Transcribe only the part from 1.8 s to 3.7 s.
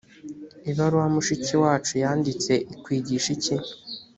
yanditse ikwigisha iki